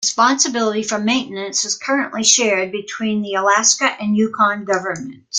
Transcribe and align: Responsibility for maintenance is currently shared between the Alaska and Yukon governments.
Responsibility 0.03 0.81
for 0.81 0.97
maintenance 0.97 1.63
is 1.63 1.75
currently 1.77 2.23
shared 2.23 2.71
between 2.71 3.21
the 3.21 3.35
Alaska 3.35 3.95
and 4.01 4.17
Yukon 4.17 4.65
governments. 4.65 5.27